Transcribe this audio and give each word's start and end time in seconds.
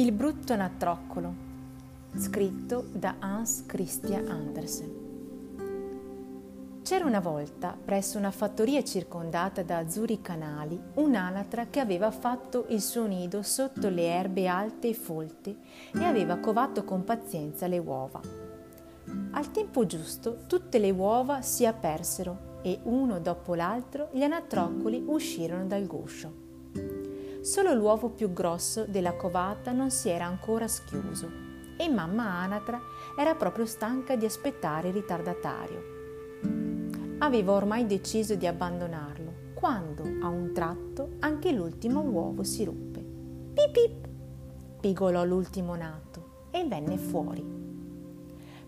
Il 0.00 0.12
brutto 0.12 0.54
anatroccolo, 0.54 1.34
scritto 2.16 2.86
da 2.90 3.16
Hans 3.18 3.66
Christian 3.66 4.28
Andersen. 4.28 4.90
C'era 6.82 7.04
una 7.04 7.20
volta, 7.20 7.76
presso 7.84 8.16
una 8.16 8.30
fattoria 8.30 8.82
circondata 8.82 9.62
da 9.62 9.76
azzurri 9.76 10.22
canali, 10.22 10.80
un'anatra 10.94 11.66
che 11.66 11.80
aveva 11.80 12.10
fatto 12.10 12.64
il 12.68 12.80
suo 12.80 13.04
nido 13.04 13.42
sotto 13.42 13.90
le 13.90 14.04
erbe 14.04 14.46
alte 14.46 14.88
e 14.88 14.94
folte 14.94 15.56
e 15.92 16.02
aveva 16.02 16.38
covato 16.38 16.82
con 16.82 17.04
pazienza 17.04 17.66
le 17.66 17.76
uova. 17.76 18.22
Al 19.32 19.50
tempo 19.50 19.84
giusto 19.84 20.44
tutte 20.46 20.78
le 20.78 20.92
uova 20.92 21.42
si 21.42 21.66
apersero 21.66 22.62
e 22.62 22.80
uno 22.84 23.18
dopo 23.20 23.54
l'altro 23.54 24.08
gli 24.12 24.22
anatroccoli 24.22 25.04
uscirono 25.06 25.66
dal 25.66 25.86
guscio. 25.86 26.48
Solo 27.50 27.74
l'uovo 27.74 28.10
più 28.10 28.32
grosso 28.32 28.84
della 28.84 29.14
covata 29.14 29.72
non 29.72 29.90
si 29.90 30.08
era 30.08 30.24
ancora 30.24 30.68
schiuso 30.68 31.28
e 31.76 31.88
mamma 31.88 32.22
Anatra 32.22 32.80
era 33.18 33.34
proprio 33.34 33.66
stanca 33.66 34.14
di 34.14 34.24
aspettare 34.24 34.86
il 34.86 34.94
ritardatario. 34.94 35.82
Aveva 37.18 37.50
ormai 37.50 37.86
deciso 37.86 38.36
di 38.36 38.46
abbandonarlo 38.46 39.32
quando 39.54 40.04
a 40.22 40.28
un 40.28 40.52
tratto 40.54 41.16
anche 41.18 41.50
l'ultimo 41.50 42.02
uovo 42.02 42.44
si 42.44 42.64
ruppe. 42.64 43.00
Pip 43.00 43.72
pip! 43.72 44.08
pigolò 44.78 45.24
l'ultimo 45.24 45.74
nato 45.74 46.46
e 46.52 46.64
venne 46.68 46.98
fuori. 46.98 47.44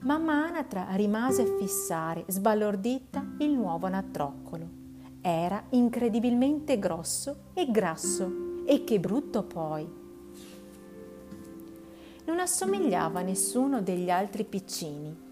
Mamma 0.00 0.48
Anatra 0.48 0.88
rimase 0.96 1.42
a 1.42 1.56
fissare, 1.56 2.24
sbalordita, 2.26 3.24
il 3.38 3.52
nuovo 3.52 3.86
anatroccolo. 3.86 4.80
Era 5.20 5.62
incredibilmente 5.68 6.80
grosso 6.80 7.42
e 7.54 7.70
grasso 7.70 8.41
e 8.64 8.84
che 8.84 9.00
brutto 9.00 9.42
poi! 9.42 10.00
Non 12.24 12.38
assomigliava 12.38 13.20
a 13.20 13.24
nessuno 13.24 13.82
degli 13.82 14.10
altri 14.10 14.44
piccini. 14.44 15.30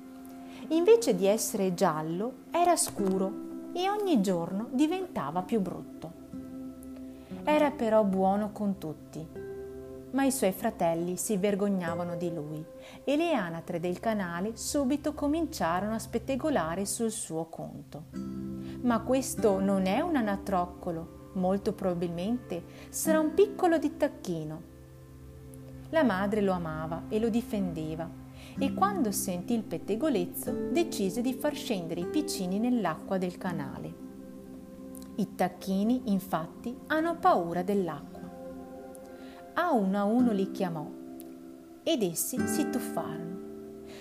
Invece 0.68 1.14
di 1.14 1.26
essere 1.26 1.74
giallo, 1.74 2.32
era 2.50 2.76
scuro 2.76 3.48
e 3.72 3.88
ogni 3.88 4.20
giorno 4.20 4.68
diventava 4.72 5.42
più 5.42 5.60
brutto. 5.60 6.12
Era 7.44 7.70
però 7.70 8.04
buono 8.04 8.50
con 8.52 8.78
tutti, 8.78 9.24
ma 10.10 10.24
i 10.24 10.32
suoi 10.32 10.52
fratelli 10.52 11.16
si 11.16 11.36
vergognavano 11.36 12.16
di 12.16 12.32
lui 12.34 12.64
e 13.04 13.16
le 13.16 13.32
anatre 13.32 13.78
del 13.78 14.00
canale 14.00 14.56
subito 14.56 15.12
cominciarono 15.12 15.94
a 15.94 15.98
spettegolare 15.98 16.84
sul 16.84 17.10
suo 17.10 17.46
conto. 17.46 18.04
Ma 18.82 19.00
questo 19.00 19.60
non 19.60 19.86
è 19.86 20.00
un 20.00 20.16
anatroccolo, 20.16 21.19
molto 21.32 21.72
probabilmente 21.72 22.64
sarà 22.88 23.20
un 23.20 23.34
piccolo 23.34 23.78
di 23.78 23.96
tacchino. 23.96 24.62
La 25.90 26.02
madre 26.02 26.40
lo 26.40 26.52
amava 26.52 27.04
e 27.08 27.18
lo 27.18 27.28
difendeva 27.28 28.08
e 28.58 28.74
quando 28.74 29.10
sentì 29.12 29.54
il 29.54 29.62
pettegolezzo 29.62 30.52
decise 30.70 31.20
di 31.20 31.34
far 31.34 31.54
scendere 31.54 32.00
i 32.00 32.06
piccini 32.06 32.58
nell'acqua 32.58 33.18
del 33.18 33.38
canale. 33.38 34.08
I 35.16 35.34
tacchini 35.34 36.02
infatti 36.06 36.76
hanno 36.86 37.16
paura 37.16 37.62
dell'acqua. 37.62 38.28
A 39.54 39.72
uno 39.72 39.98
a 39.98 40.04
uno 40.04 40.32
li 40.32 40.50
chiamò 40.50 40.88
ed 41.82 42.02
essi 42.02 42.38
si 42.46 42.70
tuffarono. 42.70 43.38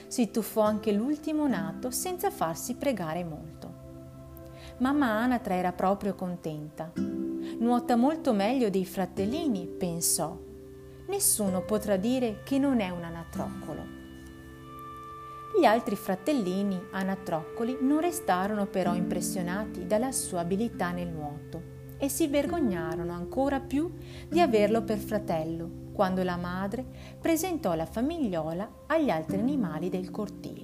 Si 0.07 0.31
tuffò 0.31 0.61
anche 0.61 0.91
l'ultimo 0.91 1.47
nato 1.47 1.91
senza 1.91 2.29
farsi 2.29 2.75
pregare 2.75 3.23
molto. 3.23 3.58
Mamma 4.79 5.07
Anatra 5.07 5.55
era 5.55 5.71
proprio 5.73 6.15
contenta 6.15 6.91
nuota 7.59 7.97
molto 7.97 8.33
meglio 8.33 8.69
dei 8.69 8.85
fratellini, 8.85 9.67
pensò. 9.67 10.37
Nessuno 11.07 11.61
potrà 11.63 11.97
dire 11.97 12.41
che 12.43 12.57
non 12.57 12.79
è 12.79 12.89
un 12.89 13.03
anatroccolo. 13.03 13.97
Gli 15.59 15.65
altri 15.65 15.95
fratellini 15.97 16.79
anatroccoli 16.91 17.79
non 17.81 17.99
restarono 17.99 18.67
però 18.67 18.95
impressionati 18.95 19.85
dalla 19.85 20.11
sua 20.11 20.39
abilità 20.39 20.91
nel 20.91 21.09
nuoto 21.09 21.77
e 21.97 22.07
si 22.07 22.27
vergognarono 22.27 23.11
ancora 23.11 23.59
più 23.59 23.91
di 24.29 24.39
averlo 24.39 24.83
per 24.83 24.99
fratello 24.99 25.87
quando 25.91 26.23
la 26.23 26.37
madre 26.37 26.85
presentò 27.19 27.73
la 27.73 27.85
famigliola 27.85 28.83
agli 28.87 29.09
altri 29.09 29.37
animali 29.37 29.89
del 29.89 30.09
cortile. 30.11 30.58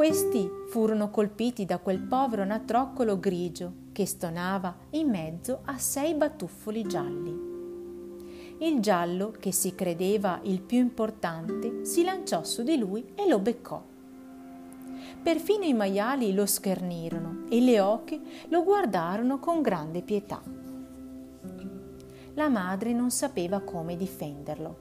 Questi 0.00 0.50
furono 0.68 1.10
colpiti 1.10 1.66
da 1.66 1.76
quel 1.76 1.98
povero 1.98 2.40
anatroccolo 2.40 3.20
grigio 3.20 3.72
che 3.92 4.06
stonava 4.06 4.74
in 4.92 5.10
mezzo 5.10 5.60
a 5.66 5.76
sei 5.76 6.14
batuffoli 6.14 6.84
gialli. 6.84 7.38
Il 8.60 8.80
giallo, 8.80 9.30
che 9.38 9.52
si 9.52 9.74
credeva 9.74 10.40
il 10.44 10.62
più 10.62 10.78
importante, 10.78 11.84
si 11.84 12.02
lanciò 12.02 12.44
su 12.44 12.62
di 12.62 12.78
lui 12.78 13.12
e 13.14 13.28
lo 13.28 13.40
beccò. 13.40 13.82
Perfino 15.22 15.64
i 15.64 15.74
maiali 15.74 16.32
lo 16.32 16.46
schernirono 16.46 17.44
e 17.50 17.60
le 17.60 17.78
oche 17.78 18.18
lo 18.48 18.64
guardarono 18.64 19.38
con 19.38 19.60
grande 19.60 20.00
pietà. 20.00 20.40
La 22.32 22.48
madre 22.48 22.94
non 22.94 23.10
sapeva 23.10 23.60
come 23.60 23.98
difenderlo. 23.98 24.76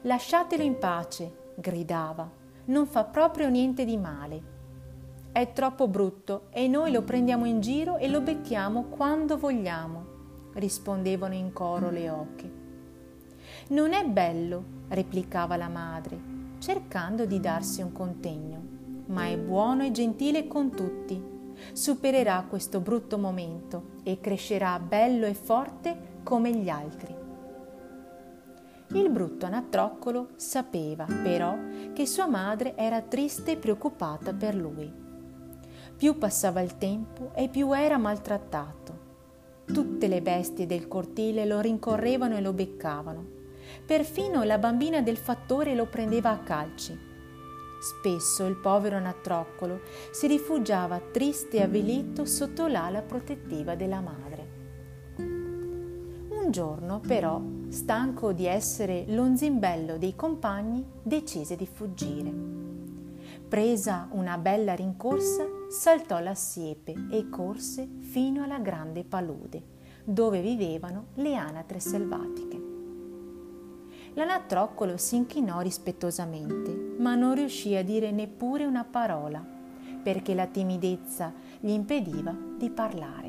Lasciatelo 0.00 0.64
in 0.64 0.78
pace, 0.78 1.52
gridava 1.54 2.46
non 2.68 2.86
fa 2.86 3.04
proprio 3.04 3.48
niente 3.48 3.84
di 3.84 3.96
male. 3.96 4.56
È 5.32 5.52
troppo 5.52 5.88
brutto 5.88 6.46
e 6.50 6.68
noi 6.68 6.90
lo 6.90 7.02
prendiamo 7.02 7.44
in 7.44 7.60
giro 7.60 7.96
e 7.96 8.08
lo 8.08 8.20
becchiamo 8.20 8.84
quando 8.84 9.38
vogliamo, 9.38 10.04
rispondevano 10.54 11.34
in 11.34 11.52
coro 11.52 11.90
le 11.90 12.10
oche. 12.10 12.52
Non 13.68 13.92
è 13.92 14.04
bello, 14.04 14.64
replicava 14.88 15.56
la 15.56 15.68
madre, 15.68 16.18
cercando 16.58 17.24
di 17.24 17.40
darsi 17.40 17.80
un 17.80 17.92
contegno, 17.92 18.60
ma 19.06 19.26
è 19.26 19.38
buono 19.38 19.84
e 19.84 19.90
gentile 19.90 20.46
con 20.46 20.70
tutti. 20.70 21.36
Supererà 21.72 22.44
questo 22.48 22.80
brutto 22.80 23.18
momento 23.18 23.96
e 24.02 24.20
crescerà 24.20 24.78
bello 24.78 25.26
e 25.26 25.34
forte 25.34 26.20
come 26.22 26.54
gli 26.54 26.68
altri. 26.68 27.27
Il 28.98 29.10
brutto 29.10 29.46
anatroccolo 29.46 30.30
sapeva 30.34 31.06
però 31.22 31.56
che 31.92 32.04
sua 32.04 32.26
madre 32.26 32.76
era 32.76 33.00
triste 33.00 33.52
e 33.52 33.56
preoccupata 33.56 34.34
per 34.34 34.56
lui. 34.56 34.92
Più 35.96 36.18
passava 36.18 36.60
il 36.62 36.78
tempo 36.78 37.30
e 37.36 37.48
più 37.48 37.72
era 37.72 37.96
maltrattato. 37.96 39.06
Tutte 39.66 40.08
le 40.08 40.20
bestie 40.20 40.66
del 40.66 40.88
cortile 40.88 41.46
lo 41.46 41.60
rincorrevano 41.60 42.36
e 42.36 42.40
lo 42.40 42.52
beccavano. 42.52 43.24
Perfino 43.86 44.42
la 44.42 44.58
bambina 44.58 45.00
del 45.00 45.16
fattore 45.16 45.76
lo 45.76 45.86
prendeva 45.86 46.30
a 46.30 46.40
calci. 46.40 46.98
Spesso 47.80 48.46
il 48.46 48.56
povero 48.56 48.96
anatroccolo 48.96 49.82
si 50.10 50.26
rifugiava 50.26 51.00
triste 51.12 51.58
e 51.58 51.62
avvilito 51.62 52.24
sotto 52.24 52.66
l'ala 52.66 53.02
protettiva 53.02 53.76
della 53.76 54.00
madre. 54.00 54.56
Un 55.18 56.50
giorno, 56.50 56.98
però, 56.98 57.40
stanco 57.68 58.32
di 58.32 58.46
essere 58.46 59.04
l'onzimbello 59.08 59.98
dei 59.98 60.14
compagni, 60.16 60.84
decise 61.02 61.56
di 61.56 61.66
fuggire. 61.66 62.32
Presa 63.48 64.08
una 64.12 64.36
bella 64.38 64.74
rincorsa, 64.74 65.46
saltò 65.68 66.18
la 66.20 66.34
siepe 66.34 66.94
e 67.10 67.28
corse 67.28 67.88
fino 68.00 68.42
alla 68.42 68.58
grande 68.58 69.04
palude, 69.04 69.62
dove 70.04 70.40
vivevano 70.40 71.06
le 71.14 71.34
anatre 71.34 71.80
selvatiche. 71.80 72.66
L'anatroccolo 74.14 74.96
si 74.96 75.16
inchinò 75.16 75.60
rispettosamente, 75.60 76.96
ma 76.98 77.14
non 77.14 77.34
riuscì 77.34 77.76
a 77.76 77.84
dire 77.84 78.10
neppure 78.10 78.64
una 78.64 78.84
parola, 78.84 79.44
perché 80.02 80.34
la 80.34 80.46
timidezza 80.46 81.32
gli 81.60 81.70
impediva 81.70 82.34
di 82.56 82.70
parlare. 82.70 83.27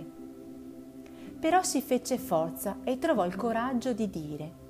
Però 1.40 1.64
si 1.64 1.82
fece 1.82 2.18
forza 2.18 2.78
e 2.84 3.00
trovò 3.00 3.26
il 3.26 3.36
coraggio 3.36 3.94
di 3.94 4.10
dire 4.10 4.68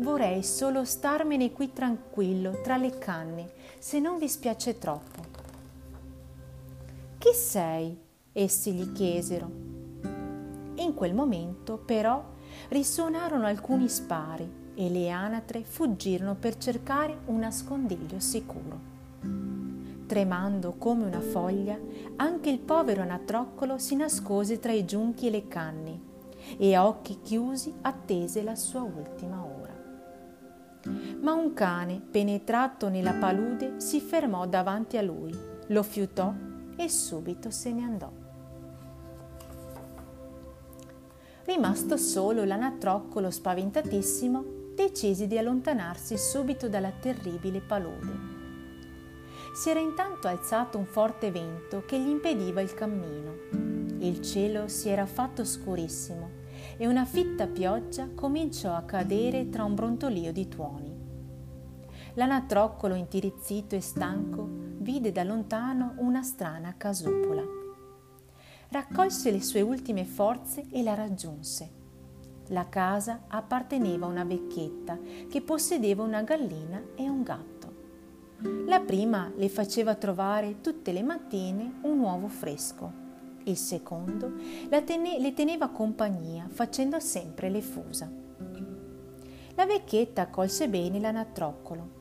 Vorrei 0.00 0.42
solo 0.42 0.84
starmene 0.84 1.52
qui 1.52 1.74
tranquillo 1.74 2.60
tra 2.62 2.78
le 2.78 2.98
canne, 2.98 3.52
se 3.78 4.00
non 4.00 4.16
vi 4.18 4.28
spiace 4.28 4.78
troppo. 4.78 5.20
Chi 7.18 7.34
sei? 7.34 7.98
essi 8.32 8.72
gli 8.72 8.92
chiesero. 8.92 9.50
In 10.76 10.94
quel 10.94 11.12
momento, 11.12 11.76
però, 11.76 12.24
risuonarono 12.68 13.44
alcuni 13.44 13.90
spari 13.90 14.50
e 14.74 14.88
le 14.88 15.10
anatre 15.10 15.64
fuggirono 15.64 16.34
per 16.34 16.56
cercare 16.56 17.18
un 17.26 17.40
nascondiglio 17.40 18.20
sicuro. 18.20 18.88
Tremando 20.06 20.76
come 20.78 21.04
una 21.04 21.20
foglia, 21.20 21.78
anche 22.16 22.48
il 22.48 22.58
povero 22.58 23.02
anatroccolo 23.02 23.76
si 23.76 23.96
nascose 23.96 24.58
tra 24.58 24.72
i 24.72 24.86
giunchi 24.86 25.26
e 25.26 25.30
le 25.30 25.46
canne 25.46 26.08
e 26.58 26.74
a 26.74 26.86
occhi 26.86 27.20
chiusi 27.20 27.72
attese 27.82 28.42
la 28.42 28.54
sua 28.54 28.82
ultima 28.82 29.44
ora. 29.44 29.60
Ma 31.20 31.34
un 31.34 31.52
cane, 31.52 32.00
penetrato 32.10 32.88
nella 32.88 33.12
palude, 33.12 33.80
si 33.80 34.00
fermò 34.00 34.46
davanti 34.46 34.96
a 34.96 35.02
lui, 35.02 35.36
lo 35.66 35.82
fiutò 35.82 36.32
e 36.76 36.88
subito 36.88 37.50
se 37.50 37.72
ne 37.72 37.82
andò. 37.82 38.10
Rimasto 41.44 41.96
solo 41.96 42.44
l'anatroccolo 42.44 43.30
spaventatissimo, 43.30 44.44
decise 44.74 45.26
di 45.26 45.36
allontanarsi 45.36 46.16
subito 46.16 46.68
dalla 46.68 46.92
terribile 46.92 47.60
palude. 47.60 48.38
Si 49.54 49.68
era 49.68 49.80
intanto 49.80 50.28
alzato 50.28 50.78
un 50.78 50.86
forte 50.86 51.30
vento 51.30 51.82
che 51.84 51.98
gli 51.98 52.08
impediva 52.08 52.60
il 52.62 52.72
cammino. 52.72 53.34
Il 53.98 54.22
cielo 54.22 54.68
si 54.68 54.88
era 54.88 55.04
fatto 55.04 55.44
scurissimo 55.44 56.29
e 56.80 56.86
una 56.86 57.04
fitta 57.04 57.46
pioggia 57.46 58.08
cominciò 58.14 58.74
a 58.74 58.84
cadere 58.84 59.50
tra 59.50 59.64
un 59.64 59.74
brontolio 59.74 60.32
di 60.32 60.48
tuoni. 60.48 60.90
L'anatroccolo 62.14 62.94
intirizzito 62.94 63.74
e 63.74 63.82
stanco 63.82 64.48
vide 64.78 65.12
da 65.12 65.22
lontano 65.22 65.92
una 65.98 66.22
strana 66.22 66.74
casupola. 66.78 67.42
Raccolse 68.70 69.30
le 69.30 69.42
sue 69.42 69.60
ultime 69.60 70.06
forze 70.06 70.68
e 70.70 70.82
la 70.82 70.94
raggiunse. 70.94 71.70
La 72.46 72.66
casa 72.70 73.24
apparteneva 73.28 74.06
a 74.06 74.08
una 74.08 74.24
vecchietta 74.24 74.98
che 75.28 75.42
possedeva 75.42 76.02
una 76.02 76.22
gallina 76.22 76.82
e 76.94 77.10
un 77.10 77.22
gatto. 77.22 77.74
La 78.64 78.80
prima 78.80 79.30
le 79.36 79.50
faceva 79.50 79.96
trovare 79.96 80.62
tutte 80.62 80.92
le 80.92 81.02
mattine 81.02 81.80
un 81.82 81.98
uovo 81.98 82.28
fresco. 82.28 82.99
Il 83.44 83.56
secondo 83.56 84.32
tene, 84.84 85.18
le 85.18 85.32
teneva 85.32 85.68
compagnia 85.68 86.46
facendo 86.50 87.00
sempre 87.00 87.48
le 87.48 87.62
fusa. 87.62 88.10
La 89.54 89.66
vecchietta 89.66 90.22
accolse 90.22 90.68
bene 90.68 91.00
l'anatroccolo. 91.00 91.98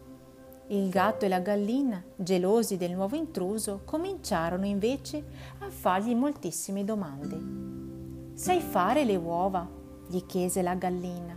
Il 0.68 0.90
gatto 0.90 1.26
e 1.26 1.28
la 1.28 1.40
gallina, 1.40 2.02
gelosi 2.16 2.78
del 2.78 2.92
nuovo 2.92 3.16
intruso, 3.16 3.82
cominciarono 3.86 4.66
invece 4.66 5.24
a 5.60 5.70
fargli 5.70 6.14
moltissime 6.14 6.84
domande. 6.84 8.38
Sai 8.38 8.62
fare 8.62 9.04
le 9.04 9.16
uova? 9.16 9.68
gli 10.08 10.26
chiese 10.26 10.62
la 10.62 10.76
gallina. 10.76 11.36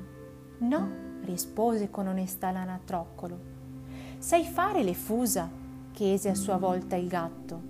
No, 0.59 0.89
rispose 1.25 1.91
con 1.91 2.07
onestà 2.07 2.51
l'anatroccolo. 2.51 3.39
Sai 4.19 4.45
fare 4.45 4.83
le 4.83 4.95
fusa? 4.95 5.51
chiese 5.93 6.29
a 6.29 6.35
sua 6.35 6.57
volta 6.57 6.97
il 6.97 7.09
gatto. 7.09 7.61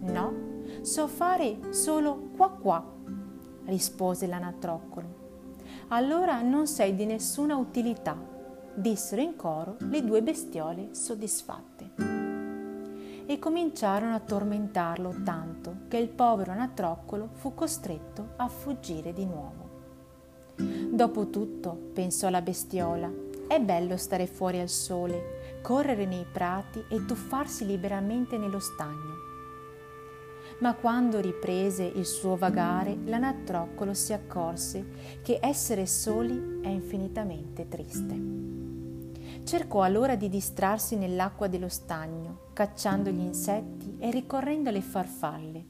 No, 0.00 0.51
so 0.80 1.06
fare 1.06 1.72
solo 1.72 2.30
qua 2.36 2.48
qua, 2.50 2.84
rispose 3.66 4.26
l'anatroccolo. 4.26 5.20
Allora 5.88 6.40
non 6.42 6.66
sei 6.66 6.94
di 6.94 7.04
nessuna 7.04 7.56
utilità, 7.56 8.16
dissero 8.74 9.20
in 9.20 9.36
coro 9.36 9.76
le 9.78 10.02
due 10.02 10.22
bestiole 10.22 10.94
soddisfatte. 10.94 11.90
E 13.26 13.38
cominciarono 13.38 14.14
a 14.14 14.20
tormentarlo 14.20 15.22
tanto 15.24 15.76
che 15.88 15.98
il 15.98 16.08
povero 16.08 16.52
anatroccolo 16.52 17.28
fu 17.34 17.54
costretto 17.54 18.32
a 18.36 18.48
fuggire 18.48 19.12
di 19.12 19.24
nuovo. 19.24 19.70
Dopotutto, 20.56 21.90
pensò 21.92 22.28
la 22.28 22.42
bestiola, 22.42 23.10
è 23.46 23.60
bello 23.60 23.96
stare 23.96 24.26
fuori 24.26 24.60
al 24.60 24.68
sole, 24.68 25.60
correre 25.62 26.06
nei 26.06 26.26
prati 26.30 26.82
e 26.88 27.04
tuffarsi 27.04 27.64
liberamente 27.66 28.36
nello 28.38 28.58
stagno. 28.58 29.11
Ma 30.62 30.74
quando 30.74 31.18
riprese 31.18 31.82
il 31.82 32.06
suo 32.06 32.36
vagare, 32.36 32.96
l'anatroccolo 33.06 33.94
si 33.94 34.12
accorse 34.12 35.20
che 35.20 35.40
essere 35.42 35.86
soli 35.86 36.60
è 36.62 36.68
infinitamente 36.68 37.66
triste. 37.66 39.42
Cercò 39.42 39.82
allora 39.82 40.14
di 40.14 40.28
distrarsi 40.28 40.94
nell'acqua 40.94 41.48
dello 41.48 41.68
stagno, 41.68 42.50
cacciando 42.52 43.10
gli 43.10 43.18
insetti 43.18 43.96
e 43.98 44.12
ricorrendo 44.12 44.68
alle 44.68 44.82
farfalle. 44.82 45.64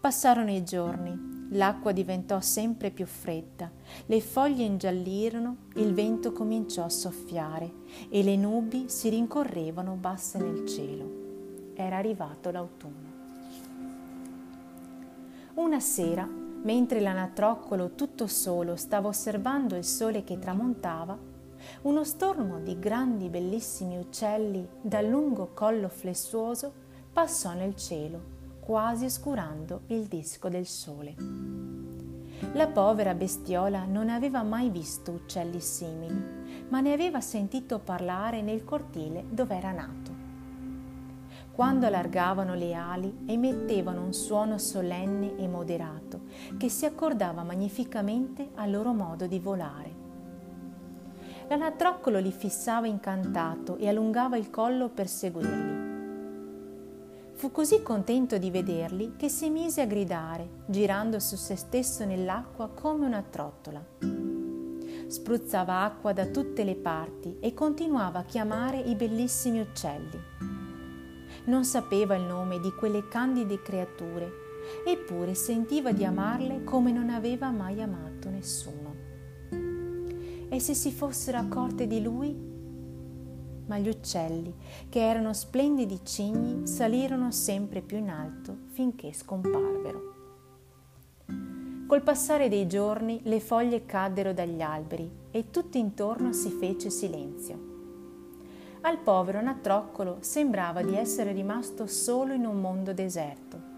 Passarono 0.00 0.50
i 0.50 0.64
giorni 0.64 1.30
L'acqua 1.54 1.92
diventò 1.92 2.40
sempre 2.40 2.90
più 2.90 3.04
fredda, 3.04 3.70
le 4.06 4.20
foglie 4.22 4.64
ingiallirono, 4.64 5.56
il 5.74 5.92
vento 5.92 6.32
cominciò 6.32 6.84
a 6.84 6.88
soffiare 6.88 7.70
e 8.08 8.22
le 8.22 8.36
nubi 8.36 8.86
si 8.88 9.10
rincorrevano 9.10 9.92
basse 9.96 10.38
nel 10.38 10.66
cielo. 10.66 11.72
Era 11.74 11.98
arrivato 11.98 12.50
l'autunno. 12.50 13.11
Una 15.62 15.78
sera, 15.78 16.26
mentre 16.26 16.98
l'anatroccolo 16.98 17.94
tutto 17.94 18.26
solo 18.26 18.74
stava 18.74 19.06
osservando 19.06 19.76
il 19.76 19.84
sole 19.84 20.24
che 20.24 20.40
tramontava, 20.40 21.16
uno 21.82 22.02
stormo 22.02 22.58
di 22.58 22.80
grandi 22.80 23.28
bellissimi 23.28 23.96
uccelli 23.96 24.68
dal 24.80 25.06
lungo 25.06 25.52
collo 25.54 25.88
flessuoso 25.88 26.72
passò 27.12 27.52
nel 27.52 27.76
cielo 27.76 28.40
quasi 28.58 29.04
oscurando 29.04 29.82
il 29.86 30.06
disco 30.06 30.48
del 30.48 30.66
sole. 30.66 31.14
La 32.54 32.66
povera 32.66 33.14
bestiola 33.14 33.84
non 33.84 34.08
aveva 34.08 34.42
mai 34.42 34.68
visto 34.68 35.12
uccelli 35.12 35.60
simili, 35.60 36.66
ma 36.70 36.80
ne 36.80 36.92
aveva 36.92 37.20
sentito 37.20 37.78
parlare 37.78 38.42
nel 38.42 38.64
cortile 38.64 39.24
dove 39.30 39.56
era 39.56 39.70
nato. 39.70 40.01
Quando 41.52 41.84
allargavano 41.84 42.54
le 42.54 42.72
ali 42.72 43.24
emettevano 43.26 44.02
un 44.02 44.14
suono 44.14 44.56
solenne 44.56 45.36
e 45.36 45.46
moderato 45.46 46.22
che 46.56 46.70
si 46.70 46.86
accordava 46.86 47.42
magnificamente 47.42 48.48
al 48.54 48.70
loro 48.70 48.94
modo 48.94 49.26
di 49.26 49.38
volare. 49.38 50.00
L'anatroccolo 51.48 52.18
li 52.18 52.32
fissava 52.32 52.86
incantato 52.86 53.76
e 53.76 53.86
allungava 53.86 54.38
il 54.38 54.48
collo 54.48 54.88
per 54.88 55.06
seguirli. 55.06 55.90
Fu 57.34 57.50
così 57.50 57.82
contento 57.82 58.38
di 58.38 58.50
vederli 58.50 59.16
che 59.16 59.28
si 59.28 59.50
mise 59.50 59.82
a 59.82 59.86
gridare, 59.86 60.48
girando 60.66 61.18
su 61.18 61.36
se 61.36 61.56
stesso 61.56 62.06
nell'acqua 62.06 62.68
come 62.68 63.04
una 63.04 63.22
trottola. 63.28 63.84
Spruzzava 65.06 65.82
acqua 65.82 66.14
da 66.14 66.26
tutte 66.26 66.64
le 66.64 66.76
parti 66.76 67.36
e 67.40 67.52
continuava 67.52 68.20
a 68.20 68.24
chiamare 68.24 68.78
i 68.78 68.94
bellissimi 68.94 69.60
uccelli. 69.60 70.51
Non 71.44 71.64
sapeva 71.64 72.14
il 72.14 72.22
nome 72.22 72.60
di 72.60 72.72
quelle 72.72 73.08
candide 73.08 73.60
creature, 73.62 74.30
eppure 74.86 75.34
sentiva 75.34 75.92
di 75.92 76.04
amarle 76.04 76.62
come 76.62 76.92
non 76.92 77.10
aveva 77.10 77.50
mai 77.50 77.82
amato 77.82 78.30
nessuno. 78.30 78.94
E 80.48 80.60
se 80.60 80.74
si 80.74 80.92
fossero 80.92 81.38
accorte 81.38 81.86
di 81.86 82.02
lui, 82.02 82.50
ma 83.66 83.78
gli 83.78 83.88
uccelli, 83.88 84.54
che 84.88 85.00
erano 85.00 85.32
splendidi 85.32 86.00
cigni, 86.04 86.66
salirono 86.66 87.30
sempre 87.30 87.80
più 87.80 87.96
in 87.96 88.10
alto 88.10 88.56
finché 88.72 89.12
scomparvero. 89.12 90.10
Col 91.86 92.02
passare 92.02 92.48
dei 92.48 92.66
giorni 92.66 93.20
le 93.24 93.40
foglie 93.40 93.84
caddero 93.84 94.32
dagli 94.32 94.62
alberi 94.62 95.10
e 95.30 95.50
tutto 95.50 95.76
intorno 95.76 96.32
si 96.32 96.50
fece 96.50 96.88
silenzio. 96.88 97.71
Al 98.82 98.98
povero 98.98 99.40
Natroccolo 99.40 100.18
sembrava 100.20 100.82
di 100.82 100.96
essere 100.96 101.32
rimasto 101.32 101.86
solo 101.86 102.32
in 102.32 102.44
un 102.44 102.60
mondo 102.60 102.92
deserto. 102.92 103.70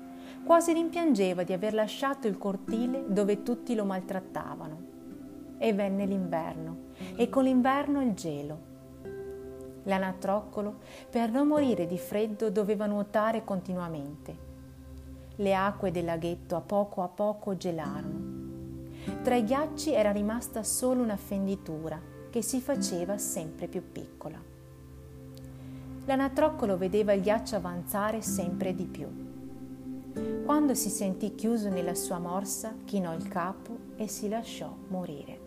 Quasi 0.45 0.73
rimpiangeva 0.73 1.43
di 1.43 1.53
aver 1.53 1.75
lasciato 1.75 2.27
il 2.27 2.37
cortile 2.37 3.05
dove 3.07 3.43
tutti 3.43 3.75
lo 3.75 3.85
maltrattavano. 3.85 4.93
E 5.59 5.73
venne 5.73 6.05
l'inverno, 6.05 6.77
e 7.17 7.29
con 7.29 7.45
l'inverno 7.45 8.03
il 8.03 8.13
gelo 8.13 8.73
L'anatroccolo, 9.85 10.79
per 11.11 11.31
non 11.31 11.49
morire 11.49 11.87
di 11.87 11.99
freddo, 11.99 12.51
doveva 12.51 12.87
nuotare 12.87 13.45
continuamente. 13.45 14.53
Le 15.37 15.55
acque 15.55 15.91
del 15.91 16.05
laghetto 16.05 16.57
a 16.57 16.61
poco 16.61 17.03
a 17.03 17.09
poco 17.09 17.57
gelarono. 17.57 18.33
Tra 19.23 19.35
i 19.35 19.45
ghiacci 19.45 19.93
era 19.93 20.11
rimasta 20.11 20.63
solo 20.63 21.03
una 21.03 21.17
fenditura 21.17 22.01
che 22.31 22.41
si 22.41 22.61
faceva 22.61 23.19
sempre 23.19 23.69
più 23.69 23.83
piccola. 23.93 24.53
L'anatroccolo 26.07 26.77
vedeva 26.77 27.13
il 27.13 27.23
ghiaccio 27.23 27.57
avanzare 27.57 28.21
sempre 28.21 28.75
di 28.75 28.85
più. 28.85 29.09
Quando 30.45 30.75
si 30.75 30.91
sentì 30.91 31.35
chiuso 31.35 31.71
nella 31.71 31.95
sua 31.95 32.19
morsa, 32.19 32.75
chinò 32.85 33.15
il 33.15 33.27
capo 33.27 33.79
e 33.97 34.07
si 34.07 34.29
lasciò 34.29 34.71
morire. 34.89 35.41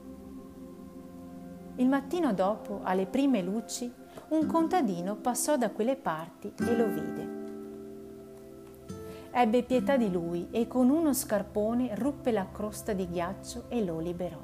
Il 1.75 1.87
mattino 1.87 2.33
dopo, 2.33 2.79
alle 2.81 3.05
prime 3.05 3.43
luci, 3.43 3.91
un 4.29 4.47
contadino 4.47 5.15
passò 5.15 5.57
da 5.57 5.69
quelle 5.69 5.95
parti 5.95 6.51
e 6.59 6.75
lo 6.75 6.87
vide. 6.87 7.35
Ebbe 9.29 9.61
pietà 9.61 9.95
di 9.95 10.09
lui 10.11 10.47
e 10.49 10.67
con 10.67 10.89
uno 10.89 11.13
scarpone 11.13 11.93
ruppe 11.93 12.31
la 12.31 12.47
crosta 12.51 12.93
di 12.93 13.07
ghiaccio 13.07 13.65
e 13.67 13.85
lo 13.85 13.99
liberò. 13.99 14.41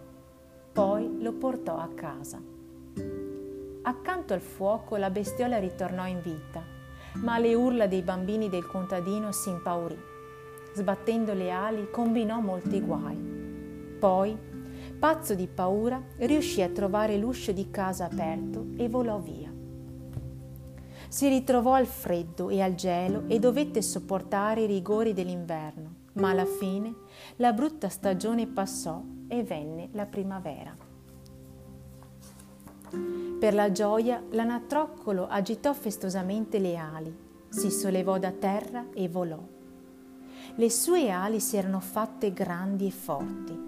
Poi 0.72 1.20
lo 1.20 1.34
portò 1.34 1.78
a 1.78 1.90
casa. 1.96 2.53
Accanto 3.86 4.34
al 4.34 4.40
fuoco 4.40 4.96
la 4.96 5.10
bestiola 5.10 5.60
ritornò 5.60 6.08
in 6.08 6.22
vita, 6.22 6.64
ma 7.16 7.34
alle 7.34 7.54
urla 7.54 7.86
dei 7.86 8.02
bambini 8.02 8.48
del 8.48 8.66
contadino 8.66 9.34
si 9.34 9.50
impaurì. 9.50 10.00
Sbattendo 10.74 11.34
le 11.34 11.52
ali 11.52 11.90
combinò 11.92 12.40
molti 12.40 12.80
guai. 12.80 13.18
Poi, 14.00 14.38
pazzo 14.98 15.36
di 15.36 15.48
paura, 15.48 16.02
riuscì 16.20 16.62
a 16.62 16.70
trovare 16.70 17.18
l'uscio 17.18 17.52
di 17.52 17.70
casa 17.70 18.06
aperto 18.06 18.68
e 18.78 18.88
volò 18.88 19.20
via. 19.20 19.52
Si 21.10 21.28
ritrovò 21.28 21.74
al 21.74 21.86
freddo 21.86 22.50
e 22.50 22.62
al 22.62 22.76
gelo 22.76 23.26
e 23.28 23.38
dovette 23.38 23.82
sopportare 23.82 24.62
i 24.62 24.66
rigori 24.66 25.12
dell'inverno, 25.12 25.96
ma 26.14 26.30
alla 26.30 26.46
fine 26.46 26.96
la 27.36 27.52
brutta 27.52 27.90
stagione 27.90 28.48
passò 28.48 29.04
e 29.28 29.44
venne 29.44 29.90
la 29.92 30.06
primavera. 30.06 30.74
Per 33.44 33.54
la 33.54 33.74
gioia 33.74 34.24
l'anatroccolo 34.30 35.28
agitò 35.28 35.74
festosamente 35.74 36.60
le 36.60 36.78
ali, 36.78 37.14
si 37.50 37.72
sollevò 37.72 38.18
da 38.18 38.32
terra 38.32 38.86
e 38.94 39.10
volò. 39.10 39.38
Le 40.56 40.70
sue 40.70 41.10
ali 41.10 41.42
si 41.42 41.58
erano 41.58 41.82
fatte 41.82 42.32
grandi 42.32 42.88
e 42.88 42.92
forti. 42.92 43.60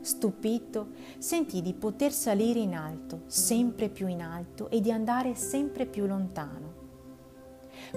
Stupito, 0.00 0.92
sentì 1.18 1.60
di 1.60 1.74
poter 1.74 2.10
salire 2.10 2.60
in 2.60 2.74
alto, 2.74 3.24
sempre 3.26 3.90
più 3.90 4.06
in 4.06 4.22
alto 4.22 4.70
e 4.70 4.80
di 4.80 4.90
andare 4.90 5.34
sempre 5.34 5.84
più 5.84 6.06
lontano. 6.06 6.72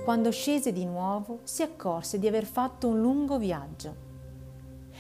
Quando 0.04 0.32
scese 0.32 0.74
di 0.74 0.84
nuovo 0.84 1.40
si 1.44 1.62
accorse 1.62 2.20
di 2.20 2.28
aver 2.28 2.44
fatto 2.44 2.90
un 2.90 3.00
lungo 3.00 3.38
viaggio. 3.38 3.96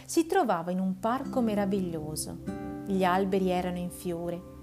Si 0.05 0.25
trovava 0.27 0.71
in 0.71 0.79
un 0.79 0.97
parco 0.97 1.41
meraviglioso. 1.41 2.37
Gli 2.85 3.03
alberi 3.03 3.49
erano 3.49 3.79
in 3.79 3.89
fiore 3.89 4.59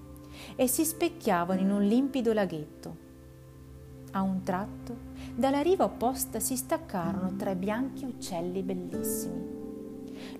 e 0.57 0.66
si 0.66 0.85
specchiavano 0.85 1.61
in 1.61 1.71
un 1.71 1.83
limpido 1.83 2.33
laghetto. 2.33 3.07
A 4.12 4.23
un 4.23 4.42
tratto, 4.42 4.97
dalla 5.35 5.61
riva 5.61 5.85
opposta 5.85 6.40
si 6.40 6.57
staccarono 6.57 7.37
tre 7.37 7.54
bianchi 7.54 8.04
uccelli 8.04 8.62
bellissimi. 8.62 9.57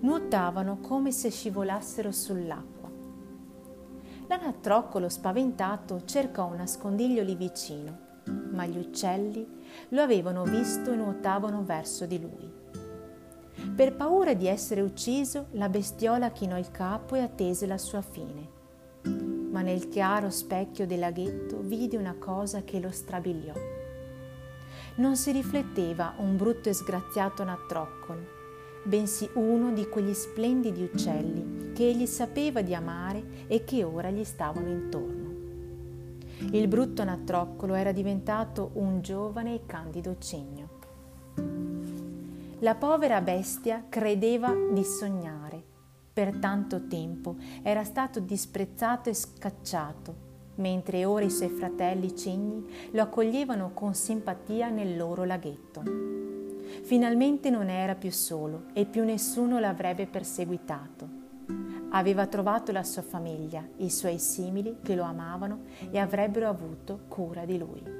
Nuotavano 0.01 0.79
come 0.79 1.11
se 1.11 1.29
scivolassero 1.29 2.11
sull'acqua. 2.11 2.89
L'anatroccolo 4.27 5.09
spaventato 5.09 6.03
cercò 6.05 6.47
un 6.47 6.57
nascondiglio 6.57 7.23
lì 7.23 7.35
vicino, 7.35 7.97
ma 8.51 8.65
gli 8.65 8.77
uccelli 8.77 9.47
lo 9.89 10.01
avevano 10.01 10.43
visto 10.43 10.91
e 10.91 10.95
nuotavano 10.95 11.63
verso 11.63 12.05
di 12.05 12.19
lui. 12.19 12.51
Per 13.75 13.95
paura 13.95 14.33
di 14.33 14.47
essere 14.47 14.81
ucciso, 14.81 15.47
la 15.51 15.69
bestiola 15.69 16.31
chinò 16.31 16.57
il 16.57 16.71
capo 16.71 17.15
e 17.15 17.21
attese 17.21 17.65
la 17.65 17.77
sua 17.77 18.01
fine. 18.01 19.37
Ma 19.49 19.61
nel 19.61 19.89
chiaro 19.89 20.29
specchio 20.29 20.85
del 20.85 20.99
laghetto 20.99 21.59
vide 21.61 21.97
una 21.97 22.15
cosa 22.17 22.63
che 22.63 22.79
lo 22.79 22.91
strabiliò. 22.91 23.53
Non 24.95 25.15
si 25.15 25.31
rifletteva 25.31 26.13
un 26.17 26.37
brutto 26.37 26.69
e 26.69 26.73
sgraziato 26.73 27.43
natroccolo, 27.43 28.19
bensì 28.83 29.29
uno 29.33 29.71
di 29.71 29.87
quegli 29.87 30.13
splendidi 30.13 30.83
uccelli 30.83 31.71
che 31.73 31.87
egli 31.87 32.05
sapeva 32.05 32.61
di 32.61 32.75
amare 32.75 33.45
e 33.47 33.63
che 33.63 33.83
ora 33.83 34.09
gli 34.09 34.23
stavano 34.23 34.67
intorno. 34.67 35.27
Il 36.51 36.67
brutto 36.67 37.03
natroccolo 37.03 37.73
era 37.73 37.91
diventato 37.91 38.71
un 38.73 39.01
giovane 39.01 39.55
e 39.55 39.65
candido 39.65 40.15
cigno. 40.19 40.67
La 42.59 42.75
povera 42.75 43.21
bestia 43.21 43.85
credeva 43.87 44.53
di 44.71 44.83
sognare. 44.83 45.48
Per 46.19 46.35
tanto 46.35 46.85
tempo 46.87 47.37
era 47.61 47.85
stato 47.85 48.19
disprezzato 48.19 49.07
e 49.07 49.13
scacciato, 49.13 50.15
mentre 50.55 51.05
ora 51.05 51.23
i 51.23 51.29
suoi 51.29 51.47
fratelli 51.47 52.13
cigni 52.13 52.89
lo 52.91 53.03
accoglievano 53.03 53.71
con 53.73 53.93
simpatia 53.93 54.67
nel 54.67 54.97
loro 54.97 55.23
laghetto. 55.23 55.81
Finalmente 56.83 57.49
non 57.49 57.69
era 57.69 57.95
più 57.95 58.11
solo 58.11 58.65
e 58.73 58.85
più 58.85 59.05
nessuno 59.05 59.59
l'avrebbe 59.59 60.07
perseguitato. 60.07 61.07
Aveva 61.91 62.27
trovato 62.27 62.73
la 62.73 62.83
sua 62.83 63.01
famiglia, 63.01 63.65
i 63.77 63.89
suoi 63.89 64.19
simili 64.19 64.79
che 64.83 64.95
lo 64.95 65.03
amavano 65.03 65.61
e 65.89 65.99
avrebbero 65.99 66.49
avuto 66.49 66.99
cura 67.07 67.45
di 67.45 67.57
lui. 67.57 67.98